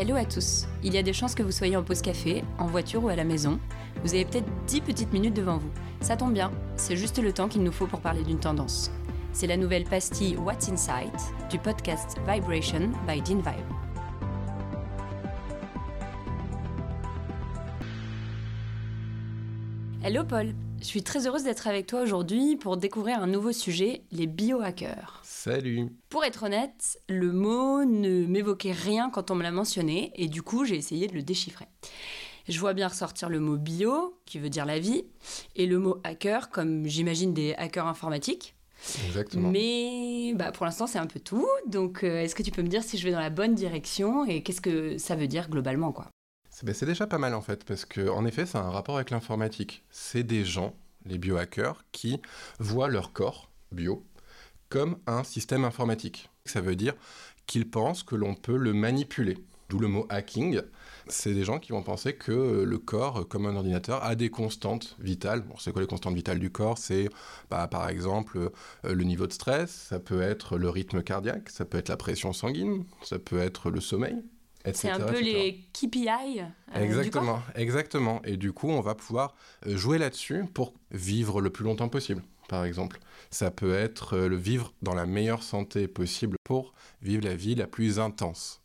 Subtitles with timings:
[0.00, 0.68] Hello à tous.
[0.84, 3.16] Il y a des chances que vous soyez en pause café, en voiture ou à
[3.16, 3.58] la maison.
[4.04, 5.72] Vous avez peut-être 10 petites minutes devant vous.
[6.00, 8.92] Ça tombe bien, c'est juste le temps qu'il nous faut pour parler d'une tendance.
[9.32, 11.10] C'est la nouvelle pastille What's Inside
[11.50, 13.66] du podcast Vibration by Dean Vibe.
[20.04, 24.02] Hello Paul, je suis très heureuse d'être avec toi aujourd'hui pour découvrir un nouveau sujet,
[24.12, 25.20] les biohackers.
[25.24, 30.28] Salut Pour être honnête, le mot ne m'évoquait rien quand on me l'a mentionné et
[30.28, 31.66] du coup j'ai essayé de le déchiffrer.
[32.48, 35.04] Je vois bien ressortir le mot bio, qui veut dire la vie,
[35.54, 38.54] et le mot hacker, comme j'imagine des hackers informatiques.
[39.06, 39.50] Exactement.
[39.50, 42.68] Mais bah, pour l'instant c'est un peu tout, donc euh, est-ce que tu peux me
[42.68, 45.92] dire si je vais dans la bonne direction et qu'est-ce que ça veut dire globalement
[45.92, 46.08] quoi?
[46.58, 48.70] C'est ben, c'est déjà pas mal en fait, parce que en effet, ça a un
[48.70, 49.84] rapport avec l'informatique.
[49.90, 50.74] C'est des gens,
[51.06, 52.20] les biohackers, qui
[52.58, 54.04] voient leur corps bio
[54.68, 56.30] comme un système informatique.
[56.46, 56.94] Ça veut dire
[57.46, 59.38] qu'ils pensent que l'on peut le manipuler.
[59.68, 60.60] D'où le mot hacking.
[61.06, 64.96] C'est des gens qui vont penser que le corps, comme un ordinateur, a des constantes
[64.98, 65.42] vitales.
[65.42, 66.76] Bon, c'est quoi les constantes vitales du corps?
[66.76, 67.08] C'est
[67.50, 68.36] bah, par exemple
[68.84, 71.96] euh, le niveau de stress, ça peut être le rythme cardiaque, ça peut être la
[71.96, 74.24] pression sanguine, ça peut être le sommeil.
[74.74, 75.22] C'est un peu etc.
[75.22, 78.20] les KPI euh, du Exactement, exactement.
[78.24, 79.34] Et du coup, on va pouvoir
[79.66, 82.98] euh, jouer là-dessus pour vivre le plus longtemps possible, par exemple.
[83.30, 87.54] Ça peut être euh, le vivre dans la meilleure santé possible pour vivre la vie
[87.54, 88.60] la plus intense.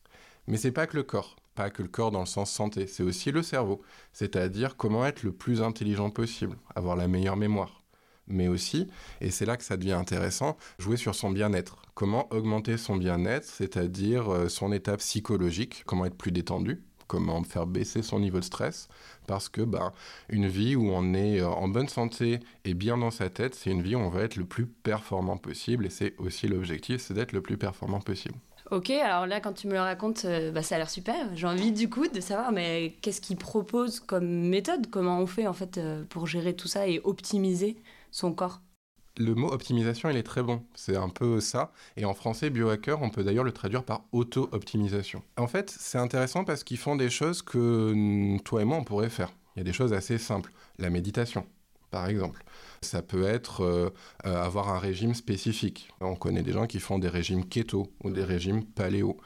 [0.47, 3.03] Mais c'est pas que le corps, pas que le corps dans le sens santé, c'est
[3.03, 3.81] aussi le cerveau.
[4.11, 7.82] C'est-à-dire comment être le plus intelligent possible, avoir la meilleure mémoire.
[8.27, 8.87] Mais aussi,
[9.19, 11.81] et c'est là que ça devient intéressant, jouer sur son bien-être.
[11.93, 17.67] Comment augmenter son bien-être, c'est-à-dire euh, son état psychologique, comment être plus détendu, comment faire
[17.67, 18.87] baisser son niveau de stress,
[19.27, 19.91] parce que ben,
[20.29, 23.69] une vie où on est euh, en bonne santé et bien dans sa tête, c'est
[23.71, 27.13] une vie où on va être le plus performant possible, et c'est aussi l'objectif, c'est
[27.13, 28.35] d'être le plus performant possible.
[28.71, 31.35] Ok, alors là, quand tu me le racontes, euh, bah, ça a l'air super.
[31.35, 34.89] J'ai envie du coup de savoir, mais qu'est-ce qu'ils proposent comme méthode?
[34.89, 37.75] Comment on fait en fait pour gérer tout ça et optimiser?
[38.13, 38.61] Son corps
[39.17, 40.63] Le mot optimisation, il est très bon.
[40.75, 41.73] C'est un peu ça.
[41.97, 45.23] Et en français, biohacker, on peut d'ailleurs le traduire par auto-optimisation.
[45.35, 49.09] En fait, c'est intéressant parce qu'ils font des choses que toi et moi, on pourrait
[49.09, 49.33] faire.
[49.55, 50.51] Il y a des choses assez simples.
[50.77, 51.45] La méditation,
[51.89, 52.43] par exemple.
[52.81, 53.89] Ça peut être euh,
[54.25, 55.89] euh, avoir un régime spécifique.
[56.01, 59.17] On connaît des gens qui font des régimes keto ou des régimes paléo.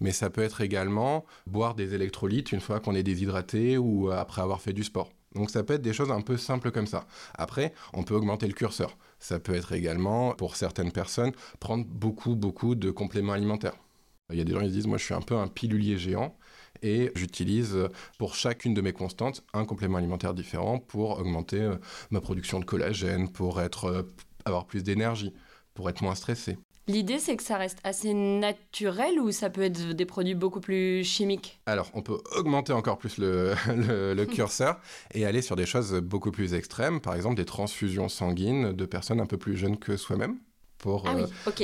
[0.00, 4.42] Mais ça peut être également boire des électrolytes une fois qu'on est déshydraté ou après
[4.42, 5.10] avoir fait du sport.
[5.34, 7.06] Donc ça peut être des choses un peu simples comme ça.
[7.34, 8.96] Après, on peut augmenter le curseur.
[9.18, 13.74] Ça peut être également, pour certaines personnes, prendre beaucoup, beaucoup de compléments alimentaires.
[14.30, 15.98] Il y a des gens qui se disent, moi je suis un peu un pilulier
[15.98, 16.34] géant
[16.82, 17.76] et j'utilise
[18.18, 21.76] pour chacune de mes constantes un complément alimentaire différent pour augmenter euh,
[22.10, 24.02] ma production de collagène, pour euh,
[24.44, 25.34] avoir plus d'énergie,
[25.74, 26.56] pour être moins stressé.
[26.86, 31.02] L'idée, c'est que ça reste assez naturel ou ça peut être des produits beaucoup plus
[31.02, 34.78] chimiques Alors, on peut augmenter encore plus le, le- le curseur
[35.14, 39.20] et aller sur des choses beaucoup plus extrêmes, par exemple des transfusions sanguines de personnes
[39.20, 40.36] un peu plus jeunes que soi-même
[40.76, 41.22] pour Ah oui,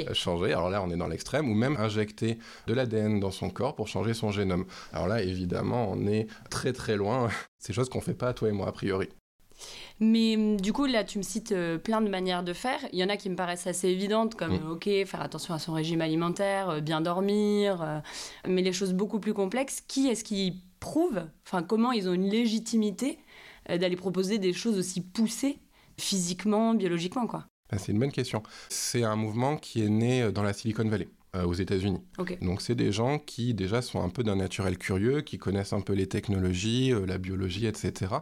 [0.08, 0.52] euh, changer.
[0.54, 3.88] Alors là, on est dans l'extrême, ou même injecter de l'ADN dans son corps pour
[3.88, 4.64] changer son génome.
[4.94, 7.28] Alors là, évidemment, on est très très loin.
[7.58, 9.10] C'est choses qu'on fait pas, toi et moi, a priori.
[10.00, 12.80] Mais hum, du coup, là, tu me cites euh, plein de manières de faire.
[12.92, 15.72] Il y en a qui me paraissent assez évidentes, comme, ok, faire attention à son
[15.72, 17.82] régime alimentaire, euh, bien dormir.
[17.82, 18.00] euh,
[18.48, 22.28] mais les choses beaucoup plus complexes, qui est-ce qui prouve, enfin, comment ils ont une
[22.28, 23.18] légitimité
[23.68, 25.58] d'aller proposer des choses aussi poussées,
[25.98, 27.44] physiquement, biologiquement, quoi?
[27.70, 28.42] Ben, c'est une bonne question.
[28.70, 32.00] C'est un mouvement qui est né dans la Silicon Valley, euh, aux États-Unis.
[32.42, 35.80] Donc c'est des gens qui déjà sont un peu d'un naturel curieux, qui connaissent un
[35.80, 38.14] peu les technologies, euh, la biologie, etc.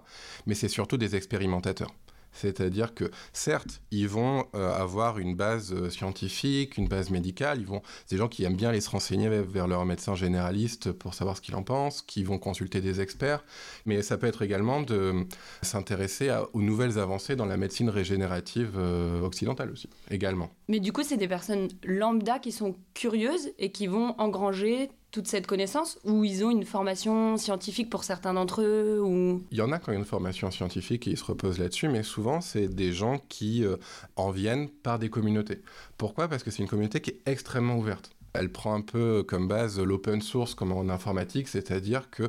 [0.46, 1.90] Mais c'est surtout des expérimentateurs.
[2.32, 7.66] C'est-à-dire que certes, ils vont euh, avoir une base euh, scientifique, une base médicale, ils
[7.66, 11.36] vont, des gens qui aiment bien aller se renseigner vers leur médecin généraliste pour savoir
[11.36, 13.44] ce qu'il en pense, qui vont consulter des experts,
[13.86, 15.24] mais ça peut être également de euh,
[15.62, 18.78] s'intéresser aux nouvelles avancées dans la médecine régénérative
[19.22, 20.50] occidentale aussi, également.
[20.68, 25.26] Mais du coup, c'est des personnes lambda qui sont curieuses et qui vont engranger toute
[25.26, 29.42] cette connaissance ou ils ont une formation scientifique pour certains d'entre eux ou...
[29.50, 32.02] Il y en a qui ont une formation scientifique et ils se reposent là-dessus, mais
[32.02, 33.76] souvent c'est des gens qui euh,
[34.16, 35.62] en viennent par des communautés.
[35.96, 36.28] Pourquoi?
[36.28, 38.10] Parce que c'est une communauté qui est extrêmement ouverte.
[38.34, 42.24] Elle prend un peu comme base l'open source comme en informatique, c'est-à-dire que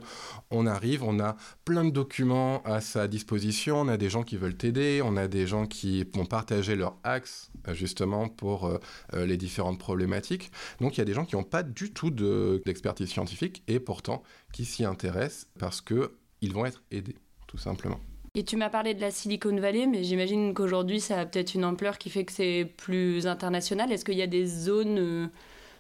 [0.49, 1.35] on arrive, on a
[1.65, 5.27] plein de documents à sa disposition, on a des gens qui veulent t'aider, on a
[5.27, 8.77] des gens qui vont partager leurs axes euh, justement pour euh,
[9.13, 10.51] euh, les différentes problématiques.
[10.79, 13.79] Donc il y a des gens qui n'ont pas du tout de- d'expertise scientifique et
[13.79, 14.23] pourtant
[14.53, 17.15] qui s'y intéressent parce que ils vont être aidés,
[17.47, 17.99] tout simplement.
[18.35, 21.65] Et tu m'as parlé de la Silicon Valley, mais j'imagine qu'aujourd'hui ça a peut-être une
[21.65, 23.91] ampleur qui fait que c'est plus international.
[23.91, 25.29] Est-ce qu'il y a des zones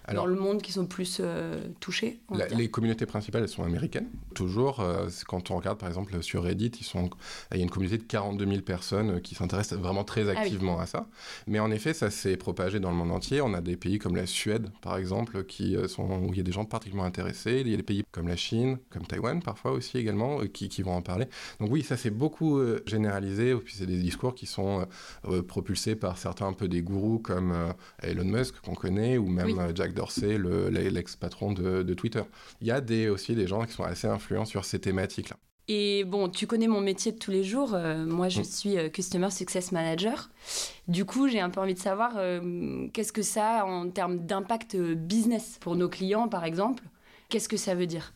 [0.09, 2.19] euh, dans le monde qui sont plus euh, touchés
[2.55, 4.07] Les communautés principales, elles sont américaines.
[4.33, 7.09] Toujours, euh, quand on regarde par exemple sur Reddit, ils sont,
[7.51, 10.79] il y a une communauté de 42 000 personnes qui s'intéressent vraiment très ah activement
[10.79, 11.07] à ça.
[11.47, 13.41] Mais en effet, ça s'est propagé dans le monde entier.
[13.41, 16.43] On a des pays comme la Suède, par exemple, qui sont, où il y a
[16.43, 17.61] des gens particulièrement intéressés.
[17.61, 20.81] Il y a des pays comme la Chine, comme Taïwan parfois aussi également, qui, qui
[20.81, 21.25] vont en parler.
[21.59, 23.55] Donc oui, ça s'est beaucoup généralisé.
[23.55, 24.85] Puis c'est des discours qui sont
[25.47, 27.53] propulsés par certains un peu des gourous comme
[28.01, 30.39] Elon Musk qu'on connaît, ou même Jack Dorsey,
[30.71, 32.23] l'ex-patron de, Twitter.
[32.61, 35.35] Il y a des, aussi des gens qui sont assez influents sur ces thématiques-là.
[35.67, 37.75] Et bon, tu connais mon métier de tous les jours.
[37.75, 38.43] Euh, moi, je mm.
[38.43, 40.31] suis euh, Customer Success Manager.
[40.87, 44.25] Du coup, j'ai un peu envie de savoir euh, qu'est-ce que ça a en termes
[44.25, 46.83] d'impact business pour nos clients, par exemple?
[47.27, 48.13] Qu'est-ce que ça veut dire?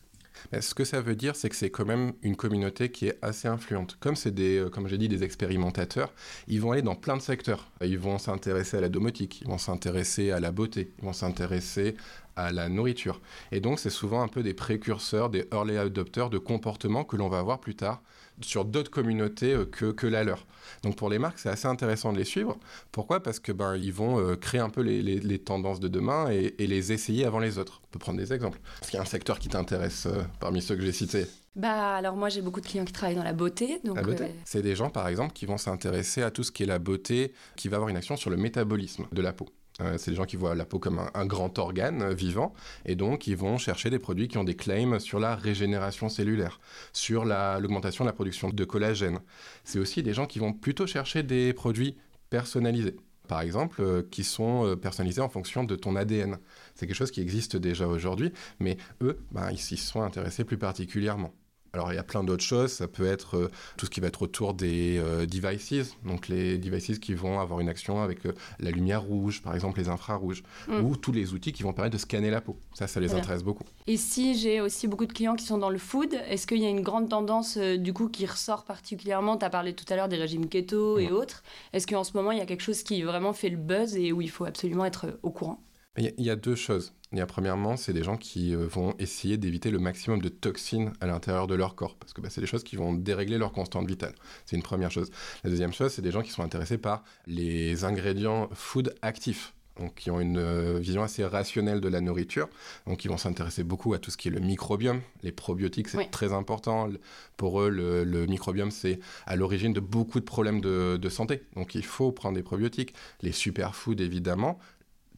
[0.60, 3.48] Ce que ça veut dire, c'est que c'est quand même une communauté qui est assez
[3.48, 3.96] influente.
[4.00, 6.12] Comme c'est des, euh, comme j'ai dit, des expérimentateurs,
[6.48, 7.70] ils vont aller dans plein de secteurs.
[7.80, 11.96] Ils vont s'intéresser à la domotique, ils vont s'intéresser à la beauté, ils vont s'intéresser
[12.36, 13.20] à la nourriture.
[13.52, 17.28] Et donc, c'est souvent un peu des précurseurs, des early adopters de comportements que l'on
[17.28, 18.02] va voir plus tard
[18.40, 20.46] sur d'autres communautés euh, que, que la leur.
[20.82, 22.58] Donc pour les marques, c'est assez intéressant de les suivre.
[22.92, 23.22] Pourquoi?
[23.22, 26.54] Parce que ben, ils vont euh, créer un peu les, les, tendances de demain et,
[26.58, 27.80] les essayer avant les autres.
[27.84, 28.58] On peut prendre des exemples.
[28.80, 31.26] Est-ce qu'il y a un secteur qui t'intéresse euh, parmi ceux que j'ai cités?
[31.56, 33.80] Bah alors moi j'ai beaucoup de clients qui travaillent dans la beauté.
[33.84, 34.26] Donc, la beauté?
[34.44, 37.32] C'est des gens par exemple qui vont s'intéresser à tout ce qui est la beauté,
[37.56, 39.48] qui va avoir une action sur le métabolisme de la peau.
[39.80, 42.52] Euh, c'est des gens qui voient la peau comme un, grand organe euh, vivant
[42.86, 46.60] et donc ils vont chercher des produits qui ont des claims sur la régénération cellulaire,
[46.92, 49.18] sur l'augmentation de la production de collagène.
[49.64, 51.96] C'est aussi des gens qui vont plutôt chercher des produits
[52.30, 52.96] personnalisés.
[53.26, 56.38] Par exemple, euh, qui sont personnalisés en fonction de ton ADN.
[56.74, 60.58] C'est quelque chose qui existe déjà aujourd'hui, mais eux, ben, ils s'y sont intéressés plus
[60.58, 61.32] particulièrement.
[61.74, 64.06] Alors il y a plein d'autres choses, ça peut être euh, tout ce qui va
[64.06, 68.32] être autour des euh, devices, donc les devices qui vont avoir une action avec euh,
[68.60, 70.84] la lumière rouge, par exemple les infrarouges, mm.
[70.84, 72.56] ou tous les outils qui vont permettre de scanner la peau.
[72.74, 73.64] Ça, ça les intéresse beaucoup.
[73.88, 76.66] Et si j'ai aussi beaucoup de clients qui sont dans le food, est-ce qu'il y
[76.66, 79.36] a une grande tendance du coup qui ressort particulièrement?
[79.36, 81.42] Tu as parlé tout à l'heure des régimes keto et autres.
[81.72, 84.12] Est-ce qu'en ce moment il y a quelque chose qui vraiment fait le buzz et
[84.12, 85.60] où il faut absolument être au courant?
[85.96, 86.92] Il y, a deux choses.
[87.20, 91.06] A premièrement, c'est des gens qui euh, vont essayer d'éviter le maximum de toxines à
[91.06, 93.86] l'intérieur de leur corps, parce que bah, c'est des choses qui vont dérégler leur constante
[93.86, 94.14] vitale.
[94.46, 95.10] C'est une première chose.
[95.44, 99.54] La deuxième chose, c'est des gens qui sont intéressés par les ingrédients food actifs.
[99.80, 102.48] Donc, qui ont une euh, vision assez rationnelle de la nourriture.
[102.86, 105.00] Donc, ils vont s'intéresser beaucoup à tout ce qui est le microbiome.
[105.24, 106.88] Les probiotiques, c'est très important.
[107.36, 111.42] Pour eux, le, microbiome, c'est à l'origine de beaucoup de problèmes de, de, santé.
[111.56, 112.94] Donc, il faut prendre des probiotiques.
[113.22, 114.60] Les superfoods, évidemment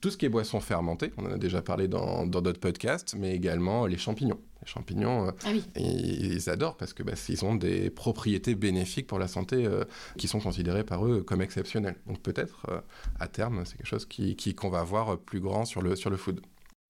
[0.01, 3.35] tout ce qui est boisson fermentée, on en a déjà parlé dans d'autres podcasts, mais
[3.35, 4.41] également les champignons.
[4.63, 9.19] Les champignons, euh, ah ils, adorent parce que bah, ils ont des propriétés bénéfiques pour
[9.19, 9.85] la santé euh,
[10.19, 11.97] qui sont considérées par eux comme exceptionnelles.
[12.07, 12.81] Donc peut-être euh,
[13.21, 16.17] à terme, c'est quelque chose qui qu'on va voir plus grand sur le sur le
[16.17, 16.41] food.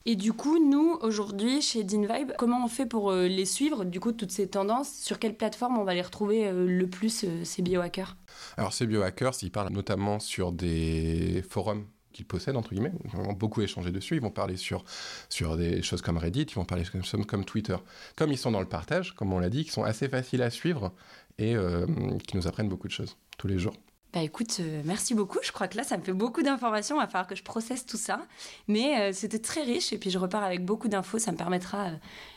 [0.08, 4.12] Et du coup, nous, aujourd'hui, chez DinVibe, comment on fait pour les suivre, du coup,
[4.12, 8.16] toutes ces tendances Sur quelle plateforme on va les retrouver le plus, ces biohackers?
[8.56, 11.86] Alors, ces biohackers, ils parlent notamment sur des forums
[12.16, 12.92] qu'ils possèdent, entre guillemets.
[13.04, 14.16] Ils vont beaucoup échanger dessus.
[14.16, 14.84] Ils vont parler sur,
[15.28, 17.76] sur des choses comme Reddit, ils vont parler comme, comme Twitter.
[18.16, 20.50] Comme ils sont dans le partage, comme on l'a dit, qui sont assez faciles à
[20.50, 20.92] suivre
[21.38, 21.86] et euh,
[22.26, 23.74] qui nous apprennent beaucoup de choses tous les jours.
[24.14, 25.38] Bah écoute, euh, merci beaucoup.
[25.42, 26.96] Je crois que là, ça me fait beaucoup d'informations.
[26.96, 28.26] Il va falloir que je processe tout ça.
[28.66, 31.18] Mais euh, c'était très riche et puis je repars avec beaucoup d'infos.
[31.18, 31.90] Ça me permettra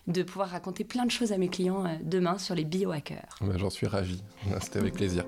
[0.08, 3.38] de pouvoir raconter plein de choses à mes clients demain sur les biohackers.
[3.40, 4.22] Bah, J'en suis ravi.
[4.62, 5.24] C'était avec plaisir.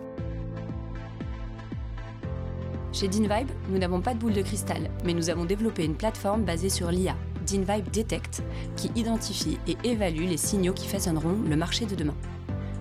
[2.93, 6.43] Chez DinVibe, nous n'avons pas de boule de cristal, mais nous avons développé une plateforme
[6.43, 8.43] basée sur l'IA, DinVibe Detect,
[8.75, 12.15] qui identifie et évalue les signaux qui façonneront le marché de demain.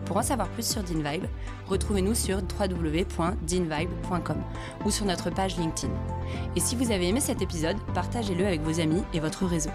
[0.07, 1.27] Pour en savoir plus sur DinVibe,
[1.69, 4.43] retrouvez-nous sur www.dinvibe.com
[4.85, 5.95] ou sur notre page LinkedIn.
[6.57, 9.71] Et si vous avez aimé cet épisode, partagez-le avec vos amis et votre réseau.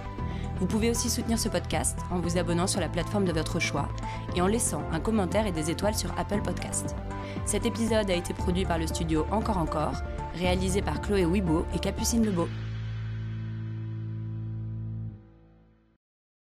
[0.60, 3.90] Vous pouvez aussi soutenir ce podcast en vous abonnant sur la plateforme de votre choix
[4.36, 6.96] et en laissant un commentaire et des étoiles sur Apple Podcast.
[7.46, 10.02] Cet épisode a été produit par le studio Encore Encore,
[10.36, 12.48] réalisé par Chloé Wibo et Capucine Lebeau.